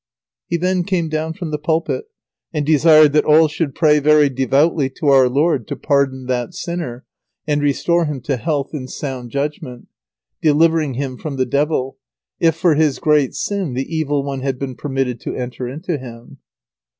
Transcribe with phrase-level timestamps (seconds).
[0.47, 2.05] He then came down from the pulpit,
[2.51, 7.05] and desired that all should pray very devoutly to our Lord to pardon that sinner,
[7.45, 9.89] and restore him to health and sound judgment,
[10.41, 11.97] delivering him from the Devil,
[12.39, 16.39] if, for his great sin, the Evil One had been permitted to enter into him.